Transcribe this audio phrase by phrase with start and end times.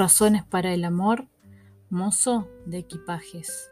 [0.00, 1.28] Razones para el amor,
[1.90, 3.70] mozo de equipajes.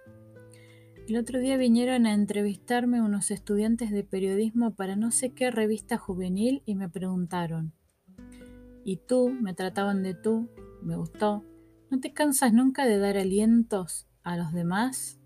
[1.09, 5.97] El otro día vinieron a entrevistarme unos estudiantes de periodismo para no sé qué revista
[5.97, 7.73] juvenil y me preguntaron,
[8.85, 9.31] ¿y tú?
[9.31, 10.51] Me trataban de tú,
[10.83, 11.47] me gustó.
[11.91, 15.19] ¿No te cansas nunca de dar alientos a los demás?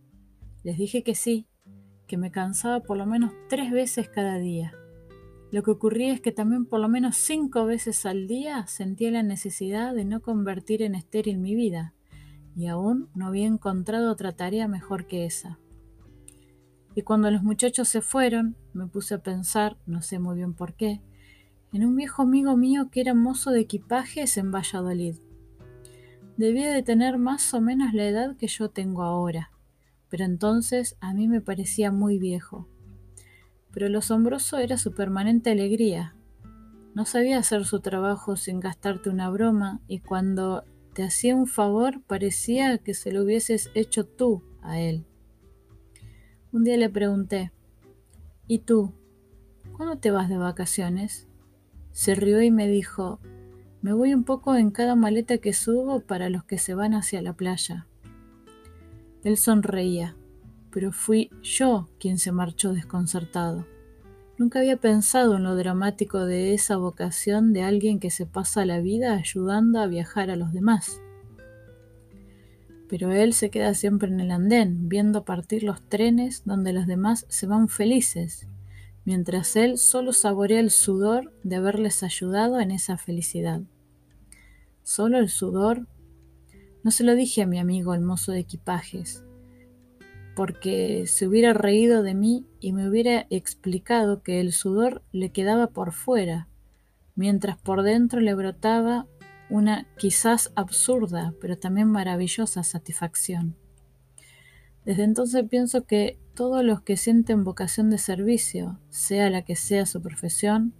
[0.63, 1.49] Les dije que sí,
[2.07, 4.73] que me cansaba por lo menos tres veces cada día.
[5.53, 9.23] Lo que ocurría es que también por lo menos cinco veces al día sentía la
[9.23, 11.93] necesidad de no convertir en estéril mi vida,
[12.57, 15.59] y aún no había encontrado otra tarea mejor que esa.
[16.95, 20.73] Y cuando los muchachos se fueron, me puse a pensar, no sé muy bien por
[20.73, 21.03] qué,
[21.75, 25.17] en un viejo amigo mío que era mozo de equipajes en Valladolid.
[26.39, 29.51] Debía de tener más o menos la edad que yo tengo ahora,
[30.09, 32.69] pero entonces a mí me parecía muy viejo
[33.73, 36.15] pero lo asombroso era su permanente alegría.
[36.95, 42.03] No sabía hacer su trabajo sin gastarte una broma y cuando te hacía un favor
[42.03, 45.07] parecía que se lo hubieses hecho tú a él.
[46.53, 47.51] Un día le pregunté,
[48.47, 48.93] ¿y tú?
[49.75, 51.27] ¿Cuándo te vas de vacaciones?
[51.93, 53.21] Se rió y me dijo,
[53.81, 57.23] me voy un poco en cada maleta que subo para los que se van hacia
[57.23, 57.87] la playa.
[59.25, 60.17] Él sonreía
[60.73, 63.67] pero fui yo quien se marchó desconcertado.
[64.39, 68.81] Nunca había pensado en lo dramático de esa vocación de alguien que se pasa la
[68.81, 71.01] vida ayudando a viajar a los demás.
[72.89, 77.27] Pero él se queda siempre en el andén, viendo partir los trenes donde los demás
[77.29, 78.49] se van felices,
[79.05, 83.61] mientras él solo saborea el sudor de haberles ayudado en esa felicidad.
[84.83, 85.87] Solo el sudor.
[86.83, 89.25] No se lo dije a mi amigo el mozo de equipajes,
[90.35, 95.69] porque se hubiera reído de mí y me hubiera explicado que el sudor le quedaba
[95.69, 96.49] por fuera,
[97.15, 99.07] mientras por dentro le brotaba
[99.51, 103.57] una quizás absurda, pero también maravillosa satisfacción.
[104.85, 109.87] Desde entonces pienso que todos los que sienten vocación de servicio, sea la que sea
[109.87, 110.75] su profesión,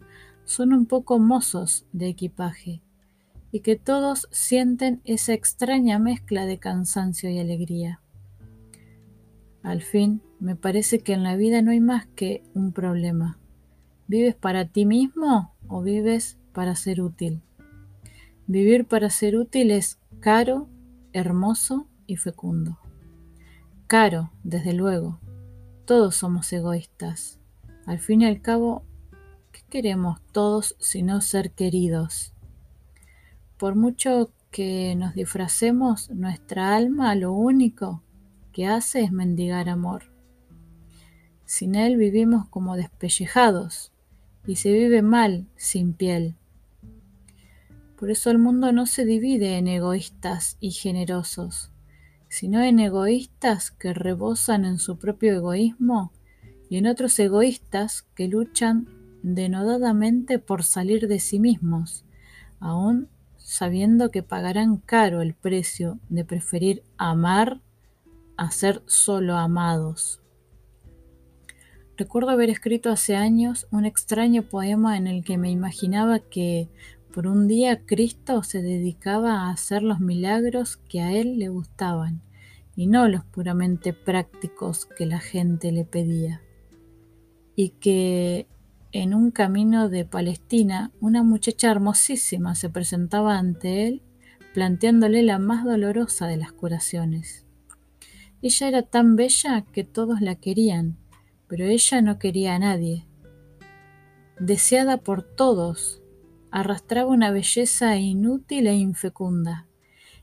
[0.45, 2.83] son un poco mozos de equipaje,
[3.53, 8.02] y que todos sienten esa extraña mezcla de cansancio y alegría.
[9.63, 13.39] Al fin, me parece que en la vida no hay más que un problema.
[14.09, 17.43] ¿Vives para ti mismo o vives para ser útil?
[18.49, 20.69] Vivir para ser útil es caro,
[21.13, 22.79] hermoso y fecundo.
[23.87, 25.21] Caro, desde luego.
[25.85, 27.39] Todos somos egoístas.
[27.87, 28.83] Al fin y al cabo,
[29.53, 32.33] ¿qué queremos todos sino ser queridos?
[33.59, 38.03] Por mucho que nos disfracemos, nuestra alma lo único
[38.53, 40.05] que hace es mendigar amor.
[41.45, 43.93] Sin él vivimos como despellejados
[44.47, 46.37] y se vive mal sin piel.
[47.99, 51.71] Por eso el mundo no se divide en egoístas y generosos,
[52.29, 56.13] sino en egoístas que rebosan en su propio egoísmo
[56.69, 58.89] y en otros egoístas que luchan
[59.23, 62.05] denodadamente por salir de sí mismos,
[62.59, 67.61] aún sabiendo que pagarán caro el precio de preferir amar
[68.37, 70.21] a ser solo amados.
[71.97, 76.69] Recuerdo haber escrito hace años un extraño poema en el que me imaginaba que
[77.13, 82.23] por un día Cristo se dedicaba a hacer los milagros que a él le gustaban
[82.75, 86.41] y no los puramente prácticos que la gente le pedía.
[87.55, 88.47] Y que
[88.93, 94.03] en un camino de Palestina una muchacha hermosísima se presentaba ante él
[94.55, 97.47] planteándole la más dolorosa de las curaciones.
[98.43, 100.99] Ella era tan bella que todos la querían,
[101.47, 103.07] pero ella no quería a nadie.
[104.41, 106.03] Deseada por todos,
[106.51, 109.69] arrastraba una belleza inútil e infecunda,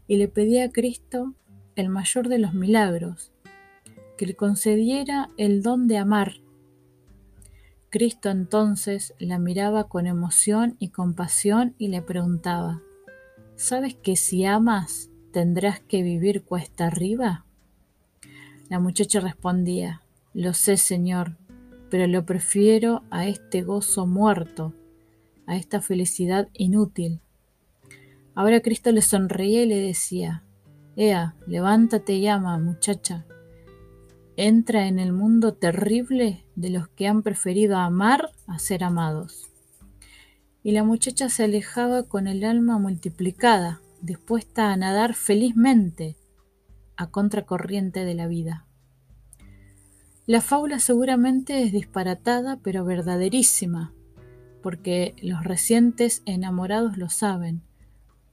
[0.06, 1.34] y le pedía a Cristo
[1.78, 3.32] el mayor de los milagros,
[4.18, 6.34] que le concediera el don de amar.
[7.90, 12.82] Cristo entonces la miraba con emoción y compasión y le preguntaba,
[13.56, 17.46] ¿sabes que si amas tendrás que vivir cuesta arriba?
[18.70, 20.04] La muchacha respondía,
[20.36, 21.38] Lo sé, Señor,
[21.90, 24.76] pero lo prefiero a este gozo muerto,
[25.48, 27.20] a esta felicidad inútil.
[28.36, 30.44] Ahora Cristo le sonreía y le decía,
[30.96, 33.26] Ea, levántate y ama, muchacha.
[34.38, 39.50] Entra en el mundo terrible de los que han preferido amar a ser amados.
[40.62, 46.19] Y la muchacha se alejaba con el alma multiplicada, dispuesta a nadar felizmente
[47.00, 48.66] a contracorriente de la vida.
[50.26, 53.94] La fábula seguramente es disparatada, pero verdaderísima,
[54.62, 57.62] porque los recientes enamorados lo saben,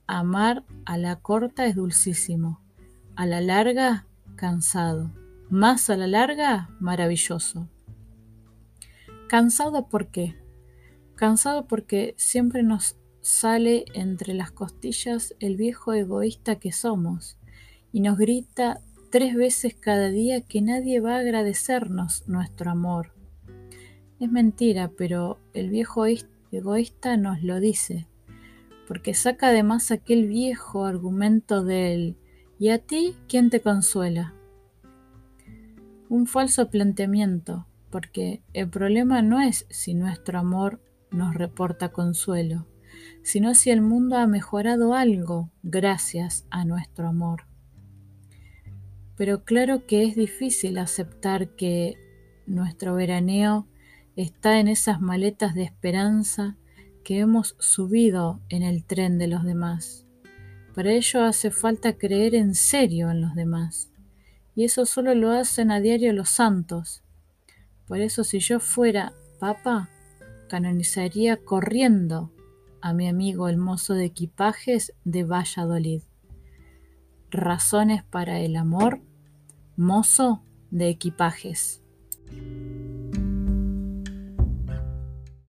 [0.08, 2.60] amar a la corta es dulcísimo,
[3.14, 4.04] a la larga
[4.34, 5.12] cansado,
[5.48, 7.68] más a la larga maravilloso.
[9.28, 10.36] Cansado por qué?
[11.14, 17.38] Cansado porque siempre nos sale entre las costillas el viejo egoísta que somos
[17.92, 18.80] y nos grita
[19.10, 23.12] tres veces cada día que nadie va a agradecernos nuestro amor.
[24.20, 26.06] Es mentira, pero el viejo
[26.50, 28.06] egoísta nos lo dice,
[28.86, 32.16] porque saca además aquel viejo argumento del
[32.58, 34.34] ¿y a ti quién te consuela?
[36.08, 40.80] Un falso planteamiento, porque el problema no es si nuestro amor
[41.10, 42.66] nos reporta consuelo,
[43.22, 47.45] sino si el mundo ha mejorado algo gracias a nuestro amor.
[49.16, 51.96] Pero claro que es difícil aceptar que
[52.46, 53.66] nuestro veraneo
[54.14, 56.56] está en esas maletas de esperanza
[57.04, 60.06] que hemos subido en el tren de los demás.
[60.74, 63.90] Para ello hace falta creer en serio en los demás.
[64.54, 67.02] Y eso solo lo hacen a diario los santos.
[67.86, 69.88] Por eso si yo fuera papa,
[70.48, 72.30] canonizaría corriendo
[72.80, 76.02] a mi amigo el mozo de equipajes de Valladolid.
[77.30, 79.00] Razones para el amor,
[79.76, 81.82] mozo de equipajes.